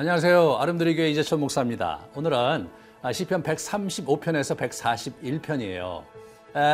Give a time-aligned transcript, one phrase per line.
[0.00, 0.56] 안녕하세요.
[0.56, 2.06] 아름드리 교회 이재천 목사입니다.
[2.14, 2.70] 오늘은
[3.12, 6.04] 시편 135편에서 141편이에요.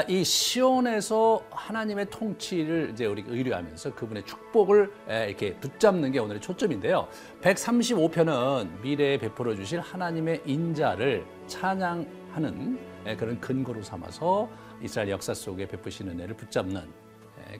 [0.08, 4.92] 이 시온에서 하나님의 통치를 이제 우리 의뢰하면서 그분의 축복을
[5.26, 7.08] 이렇게 붙잡는 게 오늘의 초점인데요.
[7.42, 12.78] 135편은 미래에 베풀어 주실 하나님의 인자를 찬양하는
[13.18, 14.48] 그런 근거로 삼아서
[14.80, 16.80] 이스라엘 역사 속에 베푸시는 은혜를 붙잡는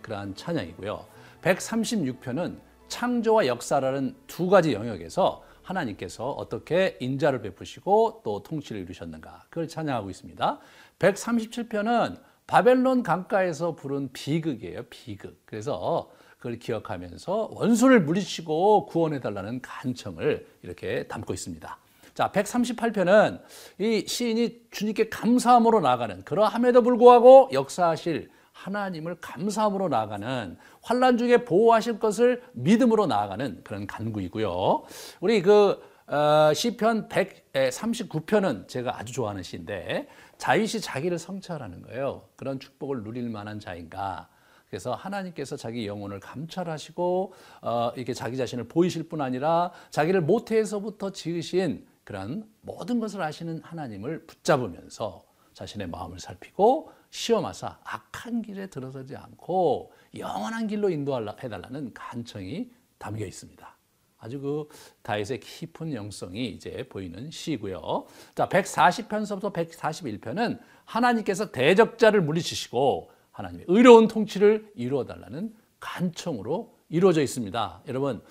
[0.01, 1.05] 그러한 찬양이고요.
[1.42, 10.11] 136편은 창조와 역사라는 두 가지 영역에서 하나님께서 어떻게 인자를 베푸시고 또 통치를 이루셨는가 그걸 찬양하고
[10.11, 10.59] 있습니다.
[10.98, 14.84] 137편은 바벨론 강가에서 부른 비극이에요.
[14.89, 15.42] 비극.
[15.45, 21.78] 그래서 그걸 기억하면서 원수를 물리치고 구원해 달라는 간청을 이렇게 담고 있습니다.
[22.14, 23.42] 자, 138편은
[23.78, 32.43] 이 시인이 주님께 감사함으로 나가는 그러함에도 불구하고 역사하실 하나님을 감사함으로 나아가는 환란 중에 보호하실 것을
[32.53, 34.85] 믿음으로 나아가는 그런 간구이고요.
[35.21, 42.29] 우리 그 어, 시편 139편은 제가 아주 좋아하는 시인데 자윗이 자기를 성찰하는 거예요.
[42.37, 44.29] 그런 축복을 누릴 만한 자인가?
[44.71, 51.87] 그래서 하나님께서 자기 영혼을 감찰하시고 어, 이렇게 자기 자신을 보이실 뿐 아니라 자기를 모태에서부터 지으신
[52.05, 55.25] 그런 모든 것을 아시는 하나님을 붙잡으면서
[55.57, 63.77] 자신의 마음을 살피고 시험하사 악한 길에 들어서지 않고 영원한 길로 인도해달라는 간청이 담겨 있습니다.
[64.19, 64.69] 아주 그
[65.01, 68.05] 다윗의 깊은 영성이 이제 보이는 시고요.
[68.34, 77.83] 자, 140편서부터 141편은 하나님께서 대적자를 물리치시고 하나님의 의로운 통치를 이루어 달라는 간청으로 이루어져 있습니다.
[77.89, 78.23] 여러분,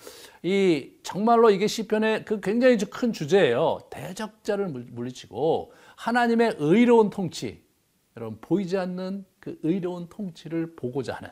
[0.44, 3.80] 이 정말로 이게 시편의 그 굉장히 큰 주제예요.
[3.90, 7.64] 대적자를 물리치고 하나님의 의로운 통치,
[8.16, 11.30] 여러분 보이지 않는 그 의로운 통치를 보고자 하는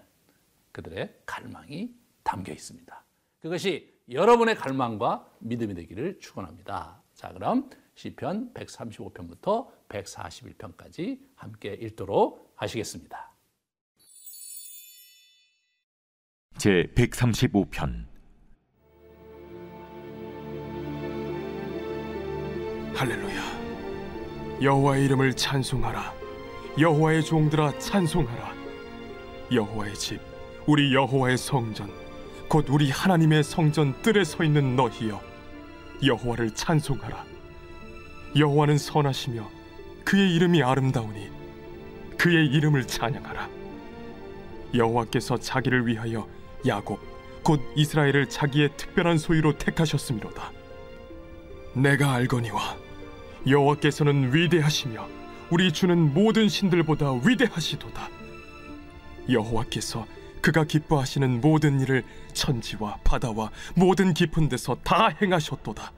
[0.72, 3.04] 그들의 갈망이 담겨 있습니다.
[3.41, 7.03] 그것이 여러분의 갈망과 믿음이 되기를 축원합니다.
[7.14, 13.32] 자, 그럼 시편 135편부터 141편까지 함께 읽도록 하시겠습니다.
[16.58, 18.06] 제 135편
[22.94, 23.63] 할렐루야
[24.62, 26.12] 여호와의 이름을 찬송하라.
[26.78, 28.54] 여호와의 종들아 찬송하라.
[29.53, 30.20] 여호와의 집
[30.66, 31.91] 우리 여호와의 성전
[32.48, 35.20] 곧 우리 하나님의 성전 뜰에 서 있는 너희여
[36.04, 37.25] 여호와를 찬송하라.
[38.37, 39.48] 여호와는 선하시며
[40.04, 41.31] 그의 이름이 아름다우니
[42.16, 43.48] 그의 이름을 찬양하라.
[44.75, 46.26] 여호와께서 자기를 위하여
[46.66, 47.00] 야곱
[47.42, 50.50] 곧 이스라엘을 자기의 특별한 소유로 택하셨음이로다.
[51.75, 52.84] 내가 알거니와
[53.47, 55.09] 여호와께서는 위대하시며
[55.50, 58.09] 우리 주는 모든 신들보다 위대하시도다
[59.28, 60.06] 여호와께서
[60.41, 62.04] 그가 기뻐하시는 모든 일을
[62.34, 65.93] 천지와 바다와 모든 깊은 데서 다 행하셨도다.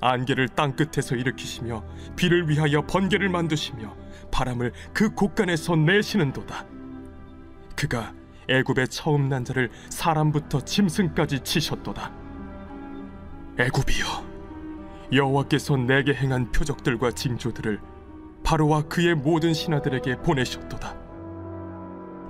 [0.00, 1.84] 안개를 땅 끝에서 일으키시며
[2.16, 3.94] 비를 위하여 번개를 만드시며
[4.32, 6.66] 바람을 그 곳간에서 내시는도다.
[7.76, 8.12] 그가
[8.48, 12.10] 애굽의 처음 난 자를 사람부터 짐승까지 치셨도다.
[13.60, 14.27] 애굽이여,
[15.12, 17.80] 여호와께서 내게 행한 표적들과 징조들을
[18.44, 20.96] 바로와 그의 모든 신하들에게 보내셨도다.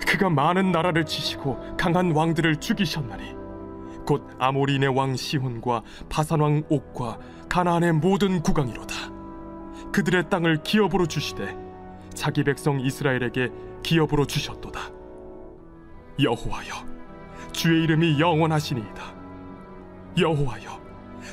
[0.07, 3.35] 그가 많은 나라를 치시고 강한 왕들을 죽이셨나니
[4.07, 7.19] 곧 아모리네 왕 시혼과 바산 왕 옥과
[7.49, 8.95] 가나안의 모든 국왕이로다.
[9.93, 11.57] 그들의 땅을 기업으로 주시되
[12.15, 13.51] 자기 백성 이스라엘에게
[13.83, 14.81] 기업으로 주셨도다.
[16.23, 16.75] 여호와여
[17.53, 19.03] 주의 이름이 영원하시니이다.
[20.19, 20.88] 여호와여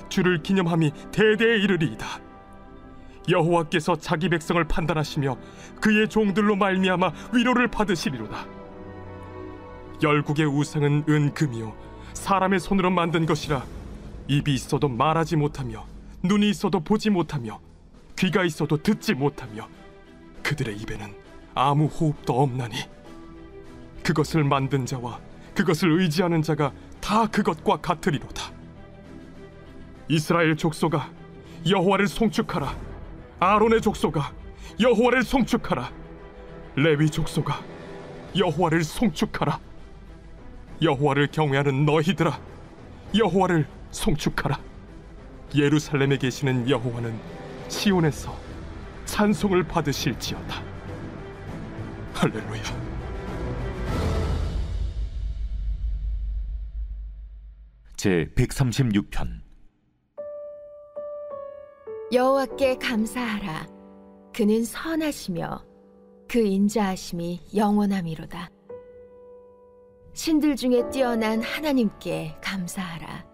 [0.09, 2.05] 주를 기념함이 대대에 이르리이다.
[3.29, 5.37] 여호와께서 자기 백성을 판단하시며
[5.81, 8.45] 그의 종들로 말미암아 위로를 받으시리로다.
[10.03, 11.75] 열국의 우상은 은금이요
[12.13, 13.63] 사람의 손으로 만든 것이라
[14.27, 15.85] 입이 있어도 말하지 못하며
[16.23, 17.59] 눈이 있어도 보지 못하며
[18.17, 19.67] 귀가 있어도 듣지 못하며
[20.43, 21.13] 그들의 입에는
[21.53, 22.75] 아무 호흡도 없나니.
[24.03, 25.19] 그것을 만든 자와
[25.55, 26.71] 그것을 의지하는 자가
[27.01, 28.51] 다 그것과 같으리로다
[30.07, 31.09] 이스라엘 족속아
[31.67, 32.75] 여호와를 송축하라.
[33.39, 34.33] 아론의 족속아
[34.79, 35.91] 여호와를 송축하라.
[36.75, 37.61] 레위 족속아
[38.35, 39.59] 여호와를 송축하라.
[40.81, 42.39] 여호와를 경외하는 너희들아
[43.17, 44.59] 여호와를 송축하라.
[45.55, 47.17] 예루살렘에 계시는 여호와는
[47.69, 48.37] 시온에서
[49.05, 50.61] 찬송을 받으실지어다.
[52.13, 52.63] 할렐루야.
[57.95, 59.44] 제 136편
[62.11, 63.67] 여호와께 감사하라
[64.33, 65.63] 그는 선하시며
[66.27, 68.49] 그 인자하심이 영원함이로다
[70.15, 73.25] 신들 중에 뛰어난 하나님께 감사하라.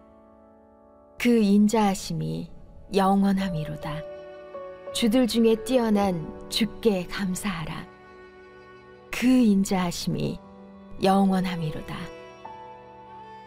[1.19, 2.49] 그 인자하심이
[2.95, 4.01] 영원함이로다.
[4.91, 7.85] 주들 중에 뛰어난 주께 감사하라.
[9.11, 10.39] 그 인자하심이
[11.03, 11.95] 영원함이로다.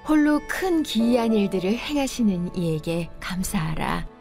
[0.06, 4.13] 홀로 큰 기이한 일들을 행하시는 이에게 감사하라.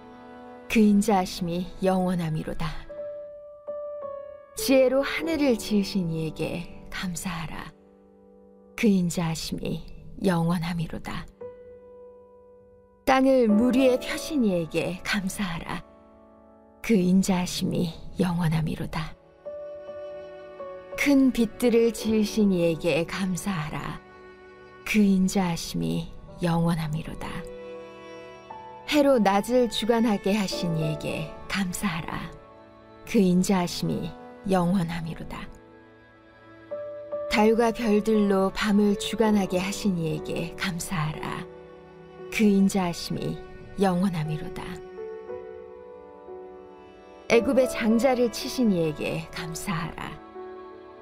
[0.73, 2.67] 그 인자 하심이 영원함이로다.
[4.57, 7.71] 지혜로 하늘을 지으신 이에게 감사하라.
[8.75, 9.85] 그 인자 하심이
[10.25, 11.27] 영원함이로다.
[13.05, 15.85] 땅을 물 위에 펴신 이에게 감사하라.
[16.81, 19.15] 그 인자하심이 영원함이로다.
[20.97, 24.01] 큰 빛들을 지으신 이에게 감사하라.
[24.87, 26.11] 그 인자하심이
[26.41, 27.62] 영원함이로다.
[28.89, 32.31] 해로 낮을 주관하게 하신 이에게 감사하라.
[33.07, 34.11] 그 인자하심이
[34.49, 35.37] 영원함이로다.
[37.31, 41.45] 달과 별들로 밤을 주관하게 하신 이에게 감사하라.
[42.31, 43.37] 그 인자하심이
[43.81, 44.63] 영원함이로다.
[47.29, 50.19] 애굽의 장자를 치신 이에게 감사하라.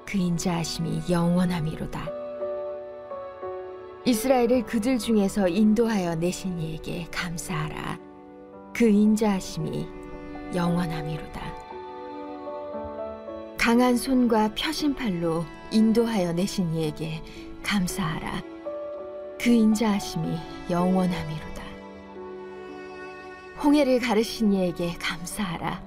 [0.06, 2.21] 그 인자하심이 영원함이로다.
[4.04, 8.00] 이스라엘을 그들 중에서 인도하여 내신 이에게 감사하라.
[8.74, 9.86] 그 인자하심이
[10.56, 11.40] 영원함이로다.
[13.56, 17.22] 강한 손과 펴신 팔로 인도하여 내신 이에게
[17.62, 18.42] 감사하라.
[19.40, 20.36] 그 인자하심이
[20.68, 21.62] 영원함이로다.
[23.62, 25.80] 홍해를 가르신 이에게 감사하라.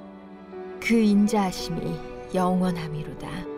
[0.79, 1.99] 그 인자하심이
[2.33, 3.54] 영원함이로다.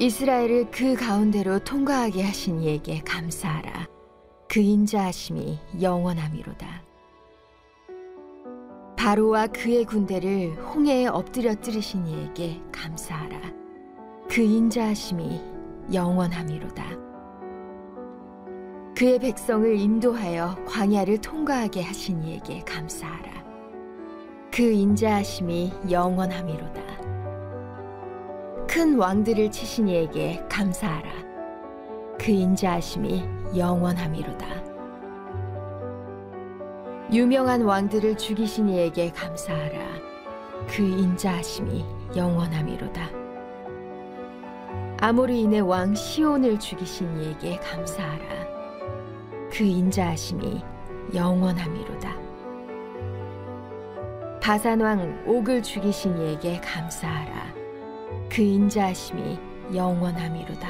[0.00, 3.86] 이스라엘을 그 가운데로 통과하게 하신 이에게 감사하라.
[4.48, 6.82] 그 인자하심이 영원함이로다.
[8.96, 13.52] 바로와 그의 군대를 홍해에 엎드려뜨리신 이에게 감사하라.
[14.30, 15.38] 그 인자하심이
[15.92, 16.82] 영원함이로다.
[18.96, 23.44] 그의 백성을 인도하여 광야를 통과하게 하신 이에게 감사하라.
[24.50, 26.89] 그 인자하심이 영원함이로다.
[28.80, 31.12] 큰 왕들을 치신 이에게 감사하라.
[32.18, 33.22] 그 인자하심이
[33.54, 34.46] 영원함이로다.
[37.12, 39.78] 유명한 왕들을 죽이신 이에게 감사하라.
[40.66, 41.84] 그 인자하심이
[42.16, 43.10] 영원함이로다.
[45.02, 48.24] 아모리인의 왕 시온을 죽이신 이에게 감사하라.
[49.52, 50.64] 그 인자하심이
[51.14, 52.16] 영원함이로다.
[54.40, 57.59] 바산 왕 옥을 죽이신 이에게 감사하라.
[58.30, 59.38] 그 인자하심이
[59.74, 60.68] 영원함이로다.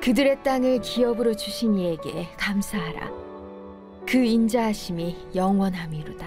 [0.00, 3.10] 그들의 땅을 기업으로 주신 이에게 감사하라.
[4.06, 6.26] 그 인자하심이 영원함이로다.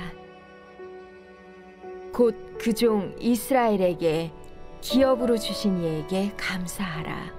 [2.13, 4.31] 곧 그 종 이스라엘에게
[4.79, 7.33] 기업으로 주신 이에게 감사하라.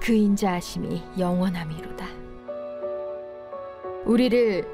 [0.00, 2.06] 그 인자하심이 영원함이로다.
[4.04, 4.64] 우리를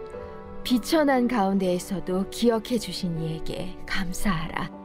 [0.62, 4.81] 비천한 가운데에서도 기억해 주신 이에게 감사하라.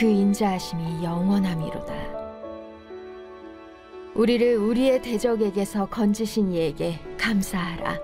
[0.00, 1.94] 그 인자하심이 영원함이로다.
[4.14, 7.98] 우리를 우리의 대적에게서 건지신 이에게 감사하라.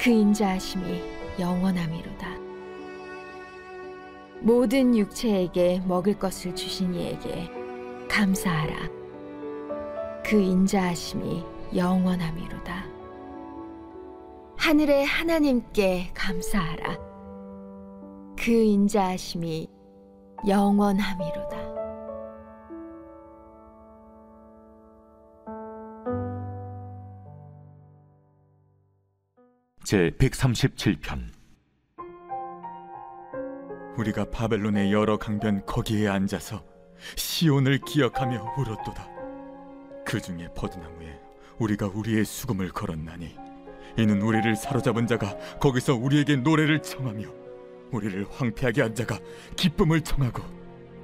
[0.00, 1.02] 그 인자하심이
[1.40, 2.28] 영원함이로다.
[4.38, 7.50] 모든 육체에게 먹을 것을 주신 이에게
[8.08, 8.88] 감사하라.
[10.24, 11.42] 그 인자하심이
[11.74, 12.84] 영원함이로다.
[14.58, 16.96] 하늘의 하나님께 감사하라.
[18.38, 19.73] 그 인자하심이
[20.46, 21.56] 영원함이로다.
[29.84, 31.32] 제 137편
[33.98, 36.64] 우리가 바벨론의 여러 강변 거기에 앉아서
[37.16, 39.08] 시온을 기억하며 울었도다.
[40.04, 41.20] 그 중에 버드나무에
[41.58, 43.36] 우리가 우리의 수금을 걸었나니
[43.96, 47.43] 이는 우리를 사로잡은 자가 거기서 우리에게 노래를 청하며
[47.90, 49.18] 우리를 황폐하게 한 자가
[49.56, 50.42] 기쁨을 청하고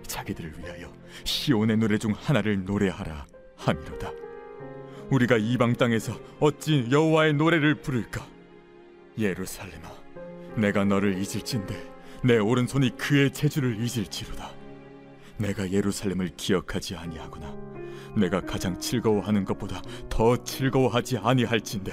[0.07, 0.93] 자기들을 위하여
[1.25, 4.13] 시온의 노래 중 하나를 노래하라 함이로다.
[5.11, 8.27] 우리가 이방 땅에서 어찌 여호와의 노래를 부를까?
[9.19, 9.91] 예루살렘아,
[10.57, 11.91] 내가 너를 잊을진데
[12.23, 14.51] 내 오른손이 그의 재주를 잊을지로다.
[15.39, 17.57] 내가 예루살렘을 기억하지 아니하구나.
[18.17, 21.93] 내가 가장 즐거워하는 것보다 더 즐거워하지 아니할진데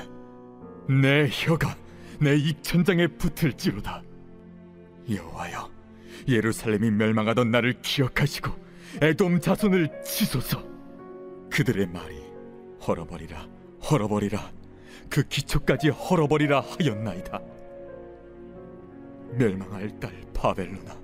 [1.02, 1.76] 내 혀가
[2.20, 4.04] 내 입천장에 붙을지로다.
[5.10, 5.70] 여호와여,
[6.28, 8.52] 예루살렘이 멸망하던 나를 기억하시고
[9.02, 10.64] 에돔 자손을 치소서.
[11.50, 12.16] 그들의 말이
[12.86, 13.48] 헐어버리라,
[13.90, 14.52] 헐어버리라.
[15.10, 17.40] 그 기초까지 헐어버리라 하였나이다.
[19.38, 20.98] 멸망할 딸 바벨로나,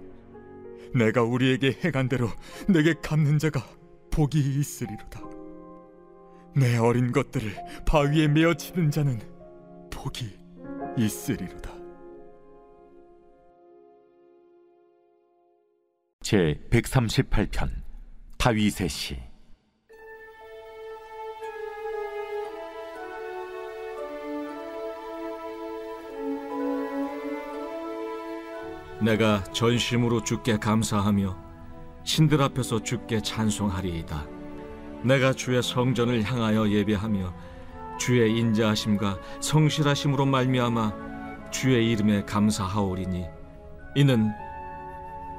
[0.94, 2.30] 내가 우리에게 행한 대로
[2.68, 3.66] 내게 갚는 자가
[4.12, 5.22] 복이 있으리로다.
[6.56, 7.56] 내 어린 것들을
[7.86, 9.20] 바위에 메어 치는 자는
[9.90, 10.38] 복이
[10.98, 11.83] 있으리로다.
[16.24, 17.70] 제 138편
[18.38, 19.20] 다윗의 시
[29.02, 31.38] 내가 전심으로 주께 감사하며
[32.06, 34.26] 신들 앞에서 주께 찬송하리이다.
[35.04, 37.34] 내가 주의 성전을 향하여 예배하며
[38.00, 43.26] 주의 인자하심과 성실하심으로 말미암아 주의 이름에 감사하오리니
[43.96, 44.32] 이는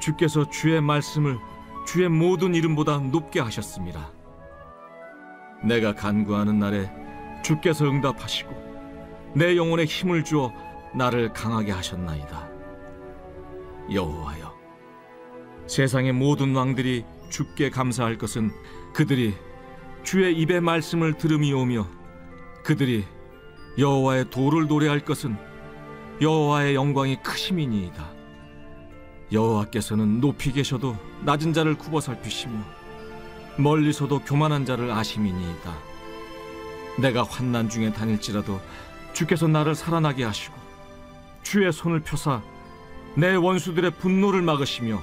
[0.05, 1.39] 주께서 주의 말씀을
[1.87, 4.13] 주의 모든 이름보다 높게 하셨습니다.
[5.63, 6.93] 내가 간구하는 날에
[7.43, 10.53] 주께서 응답하시고 내 영혼에 힘을 주어
[10.95, 12.51] 나를 강하게 하셨나이다.
[13.95, 14.55] 여호와여
[15.69, 18.51] 세상의 모든 왕들이 주께 감사할 것은
[18.93, 19.35] 그들이
[20.03, 21.89] 주의 입의 말씀을 들음이오며
[22.63, 23.07] 그들이
[23.79, 25.35] 여호와의 도를 노래할 것은
[26.21, 28.14] 여호와의 영광이 크심이니이다
[29.33, 32.59] 여호와께서는 높이 계셔도 낮은 자를 굽어 살피시며
[33.59, 35.75] 멀리서도 교만한 자를 아심이니이다
[36.99, 38.61] 내가 환난 중에 다닐지라도
[39.13, 40.55] 주께서 나를 살아나게 하시고
[41.43, 42.43] 주의 손을 펴사
[43.17, 45.01] 내 원수들의 분노를 막으시며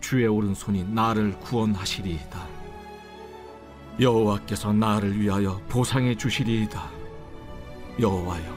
[0.00, 2.46] 주의 오른손이 나를 구원하시리이다.
[4.00, 6.90] 여호와께서 나를 위하여 보상해 주시리이다.
[7.98, 8.56] 여호와여,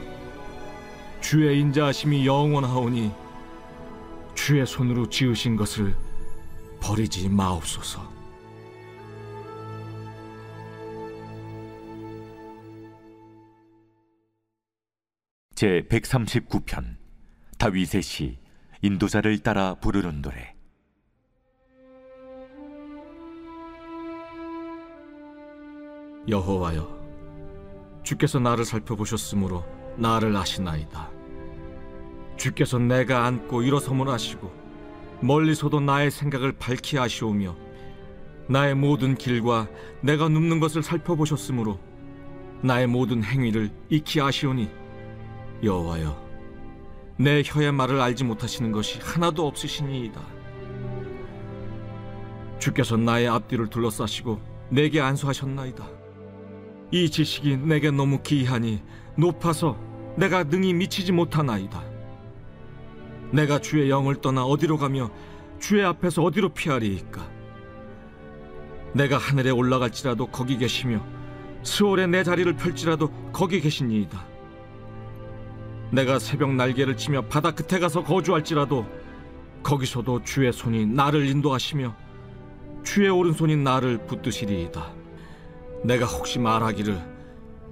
[1.19, 3.11] 주의 인자하심이 영원하오니
[4.45, 5.95] 주의 손으로 지으신 것을
[6.81, 8.11] 버리지 마옵소서.
[15.55, 16.97] 제 139편
[17.57, 18.37] 다윗의 시
[18.81, 20.53] 인도자를 따라 부르는 노래
[26.27, 29.63] 여호와여, 주께서 나를 살펴보셨으므로
[29.95, 31.22] 나를 아시나이다.
[32.37, 34.51] 주께서 내가 앉고 일어섬을 아시고
[35.21, 37.55] 멀리서도 나의 생각을 밝히 아시오며
[38.47, 39.67] 나의 모든 길과
[40.01, 41.79] 내가 눕는 것을 살펴보셨으므로
[42.61, 44.69] 나의 모든 행위를 익히 아시오니
[45.63, 46.23] 여호와여
[47.17, 50.21] 내 혀의 말을 알지 못하시는 것이 하나도 없으시니이다.
[52.59, 55.87] 주께서 나의 앞뒤를 둘러싸시고 내게 안수하셨나이다.
[56.91, 58.81] 이 지식이 내게 너무 기이하니
[59.17, 59.77] 높아서
[60.17, 61.92] 내가 능히 미치지 못하나이다
[63.33, 65.09] 내가 주의 영을 떠나 어디로 가며
[65.59, 67.29] 주의 앞에서 어디로 피하리이까
[68.93, 71.03] 내가 하늘에 올라갈지라도 거기 계시며
[71.63, 74.25] 스월에 내 자리를 펼지라도 거기 계시니이다
[75.91, 78.85] 내가 새벽 날개를 치며 바다 끝에 가서 거주할지라도
[79.61, 81.95] 거기서도 주의 손이 나를 인도하시며
[82.83, 84.91] 주의 오른손이 나를 붙드시리이다.
[85.85, 86.99] 내가 혹시 말하기를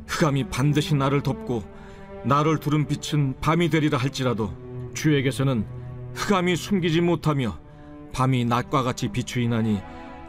[0.07, 1.63] 흑암이 반드시 나를 덮고
[2.23, 4.51] 나를 두른 빛은 밤이 되리라 할지라도
[4.93, 5.65] 주에게서는
[6.13, 7.57] 흑암이 숨기지 못하며
[8.13, 9.79] 밤이 낮과 같이 비추이나니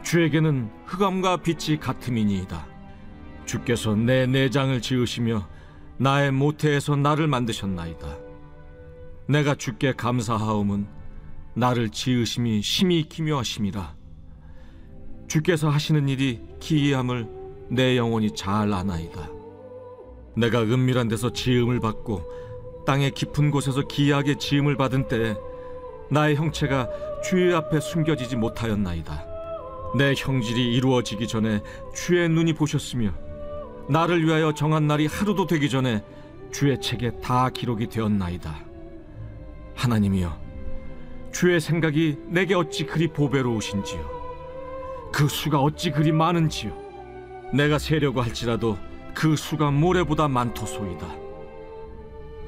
[0.03, 2.67] 주에게는 흑암과 빛이 같음이니이다.
[3.45, 5.47] 주께서 내 내장을 지으시며
[5.97, 8.17] 나의 모태에서 나를 만드셨나이다.
[9.27, 10.87] 내가 주께 감사하옴은
[11.53, 13.95] 나를 지으심이 심히 기묘하심이라.
[15.27, 17.27] 주께서 하시는 일이 기이함을
[17.69, 19.29] 내 영혼이 잘 아나이다.
[20.35, 22.23] 내가 은밀한 데서 지음을 받고
[22.85, 25.35] 땅의 깊은 곳에서 기이하게 지음을 받은 때에
[26.09, 26.89] 나의 형체가
[27.23, 29.25] 주의 앞에 숨겨지지 못하였나이다.
[29.97, 31.61] 내 형질이 이루어지기 전에
[31.93, 33.11] 주의 눈이 보셨으며
[33.89, 36.03] 나를 위하여 정한 날이 하루도 되기 전에
[36.51, 38.55] 주의 책에 다 기록이 되었나이다.
[39.75, 40.39] 하나님이여,
[41.31, 44.23] 주의 생각이 내게 어찌 그리 보배로우신지요.
[45.11, 46.71] 그 수가 어찌 그리 많은지요.
[47.53, 48.77] 내가 세려고 할지라도
[49.13, 51.22] 그 수가 모래보다 많도소이다.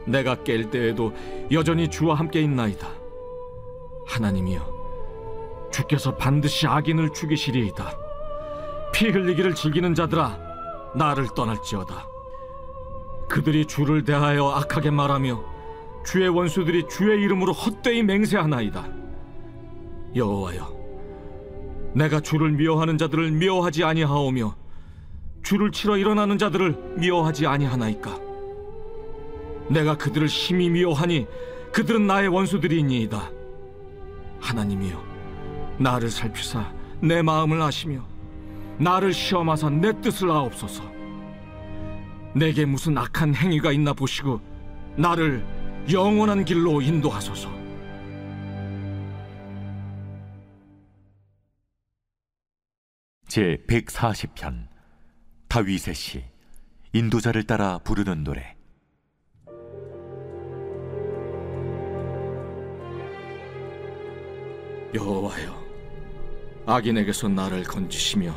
[0.06, 1.14] 내가 깰 때에도
[1.52, 2.88] 여전히 주와 함께 있나이다.
[4.08, 7.98] 하나님이여, 주께서 반드시 악인을 죽이시리이다.
[8.94, 10.40] 피 흘리기를 즐기는 자들아,
[10.96, 12.08] 나를 떠날지어다.
[13.28, 15.44] 그들이 주를 대하여 악하게 말하며
[16.06, 18.88] 주의 원수들이 주의 이름으로 헛되이 맹세하나이다.
[20.16, 20.76] 여호와여,
[21.96, 24.56] 내가 주를 미워하는 자들을 미워하지 아니하오며
[25.44, 28.25] 주를 치러 일어나는 자들을 미워하지 아니하나이까.
[29.70, 31.28] 내가 그들을 심히 미워하니
[31.72, 33.32] 그들은 나의 원수들이니이다.
[34.40, 35.04] 하나님이여,
[35.80, 38.06] 나를 살피사 내 마음을 아시며
[38.78, 40.84] 나를 시험하사 내 뜻을 아옵소서.
[42.34, 44.42] 내게 무슨 악한 행위가 있나 보시고
[44.98, 45.46] 나를
[45.92, 47.50] 영원한 길로 인도하소서.
[53.28, 54.68] 제 140편
[55.50, 56.24] 다윗의 시
[56.94, 58.55] 인도자를 따라 부르는 노래
[64.94, 65.66] 여호와여,
[66.66, 68.34] 악인에게서 나를 건지시며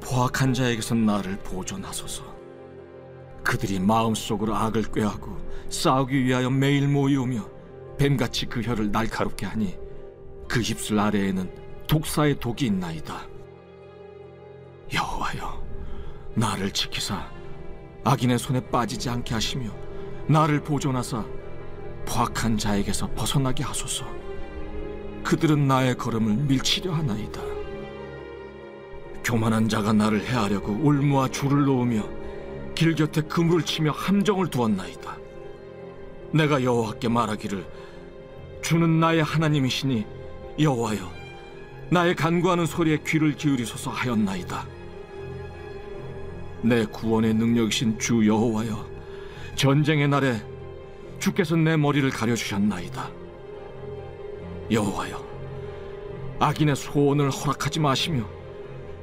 [0.00, 2.24] 포악한 자에게서 나를 보존하소서.
[3.44, 5.36] 그들이 마음속으로 악을 꾀하고
[5.68, 7.48] 싸우기 위하여 매일 모이오며
[7.98, 9.76] 뱀같이 그 혀를 날카롭게 하니
[10.48, 11.50] 그 입술 아래에는
[11.86, 13.26] 독사의 독이 있나이다.
[14.92, 15.64] 여호와여,
[16.34, 17.30] 나를 지키사
[18.04, 19.70] 악인의 손에 빠지지 않게 하시며
[20.26, 21.24] 나를 보존하사
[22.06, 24.06] 포악한 자에게서 벗어나게 하소서.
[25.24, 27.40] 그들은 나의 걸음을 밀치려 하나이다.
[29.24, 32.02] 교만한 자가 나를 해하려고 올무와 줄을 놓으며
[32.74, 35.16] 길 곁에 그물을 치며 함정을 두었나이다.
[36.32, 37.64] 내가 여호와께 말하기를
[38.62, 40.06] 주는 나의 하나님이시니
[40.58, 41.12] 여호와여
[41.90, 44.66] 나의 간구하는 소리에 귀를 기울이소서 하였나이다.
[46.62, 48.88] 내 구원의 능력이신 주 여호와여
[49.56, 50.40] 전쟁의 날에
[51.18, 53.19] 주께서 내 머리를 가려 주셨나이다.
[54.70, 55.30] 여호와여
[56.38, 58.24] 악인의 소원을 허락하지 마시며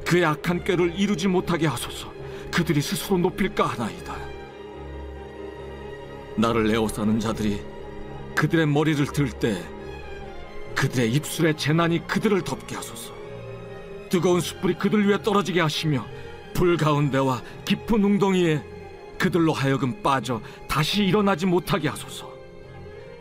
[0.06, 2.12] 그의 악한 꾀를 이루지 못하게 하소서.
[2.52, 4.16] 그들이 스스로 높일까 하나이다.
[6.38, 7.62] 나를 에워싸는 자들이
[8.36, 9.62] 그들의 머리를 들 때
[10.76, 13.12] 그들의 입술에 재난이 그들을 덮게 하소서.
[14.10, 16.06] 뜨거운 숯불이 그들 위에 떨어지게 하시며
[16.54, 18.64] 불 가운데와 깊은 웅덩이에
[19.18, 22.27] 그들로 하여금 빠져 다시 일어나지 못하게 하소서.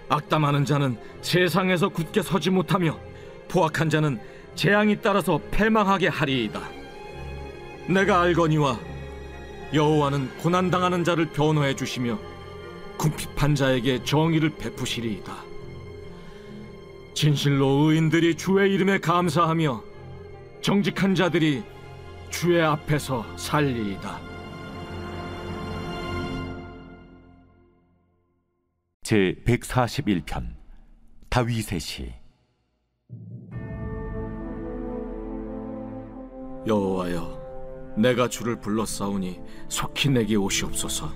[0.08, 2.98] 악담하는 자는 세상에서 굳게 서지 못하며
[3.48, 4.20] 포악한 자는
[4.54, 6.60] 재앙이 따라서 패망하게 하리이다.
[7.88, 8.78] 내가 알거니와
[9.74, 12.18] 여호와는 고난 당하는 자를 변호해 주시며
[12.98, 15.34] 궁핍한 자에게 정의를 베푸시리이다.
[17.14, 19.82] 진실로 의인들이 주의 이름에 감사하며
[20.60, 21.62] 정직한 자들이
[22.30, 24.35] 주의 앞에서 살리이다.
[29.08, 30.56] 제 141편
[31.28, 32.12] 다윗의 시
[36.66, 41.08] 여호와여, 내가 주를 불러싸우니 속히 내게 오시옵소서.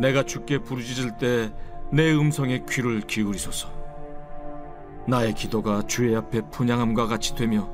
[0.00, 1.52] 내가 주께 부르짖을 때
[1.92, 3.68] 내 음성에 귀를 기울이소서.
[5.06, 7.68] 나의 기도가 주의 앞에 분양함과 같이 되며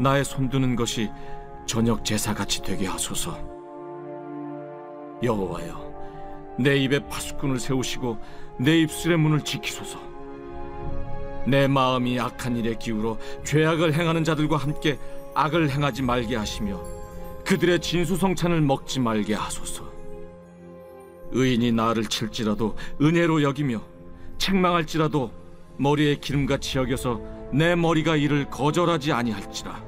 [0.00, 1.10] 나의 손드는 것이
[1.66, 3.38] 저녁 제사 같이 되게 하소서.
[5.22, 5.88] 여호와여,
[6.58, 8.18] 내 입에 파수꾼을 세우시고
[8.58, 9.98] 내 입술의 문을 지키소서.
[11.46, 14.98] 내 마음이 악한 일에 기울어 죄악을 행하는 자들과 함께
[15.34, 16.82] 악을 행하지 말게 하시며
[17.46, 19.88] 그들의 진수성찬을 먹지 말게 하소서.
[21.30, 23.80] 의인이 나를 칠지라도 은혜로 여기며
[24.38, 25.30] 책망할지라도
[25.76, 27.20] 머리에 기름같이 여겨서
[27.52, 29.82] 내 머리가 이를 거절하지 아니할지라.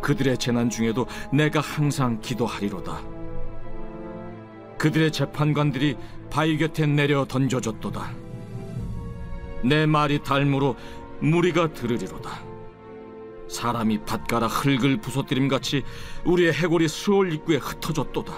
[0.00, 3.13] 그들의 재난 중에도 내가 항상 기도하리로다.
[4.78, 5.96] 그들의 재판관들이
[6.30, 8.12] 바위 곁에 내려 던져졌도다.
[9.64, 10.76] 내 말이 달무로
[11.20, 12.42] 무리가 들으리로다.
[13.48, 15.84] 사람이 밭가라 흙을 부서뜨림 같이
[16.24, 18.32] 우리의 해골이 수월 입구에 흩어졌도다.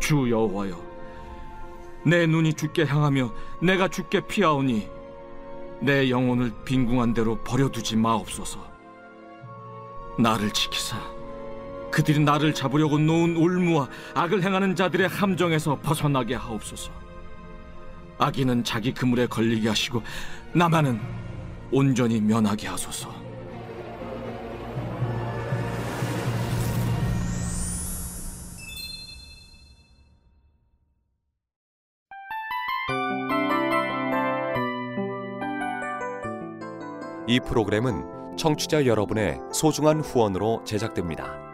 [0.00, 0.76] 주 여호와여,
[2.04, 4.88] 내 눈이 주께 향하며 내가 주께 피하오니
[5.80, 8.60] 내 영혼을 빈궁한 대로 버려두지 마옵소서.
[10.18, 11.13] 나를 지키사
[11.94, 16.90] 그들이 나를 잡으려고 놓은 올무와 악을 행하는 자들의 함정에서 벗어나게 하옵소서.
[18.18, 20.02] 악인은 자기 그물에 걸리게 하시고
[20.52, 21.00] 나만은
[21.70, 23.14] 온전히 면하게 하소서.
[37.28, 41.53] 이 프로그램은 청취자 여러분의 소중한 후원으로 제작됩니다.